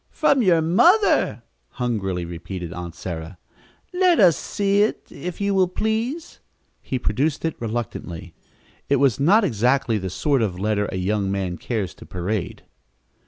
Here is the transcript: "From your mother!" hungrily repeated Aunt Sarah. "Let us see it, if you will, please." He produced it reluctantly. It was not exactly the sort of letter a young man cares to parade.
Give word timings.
"From 0.09 0.41
your 0.41 0.63
mother!" 0.63 1.43
hungrily 1.73 2.25
repeated 2.25 2.73
Aunt 2.73 2.95
Sarah. 2.95 3.37
"Let 3.93 4.19
us 4.19 4.35
see 4.35 4.81
it, 4.81 5.05
if 5.11 5.39
you 5.39 5.53
will, 5.53 5.67
please." 5.67 6.39
He 6.81 6.97
produced 6.97 7.45
it 7.45 7.53
reluctantly. 7.59 8.33
It 8.89 8.95
was 8.95 9.19
not 9.19 9.43
exactly 9.43 9.99
the 9.99 10.09
sort 10.09 10.41
of 10.41 10.57
letter 10.59 10.89
a 10.91 10.97
young 10.97 11.31
man 11.31 11.57
cares 11.57 11.93
to 11.93 12.05
parade. 12.07 12.63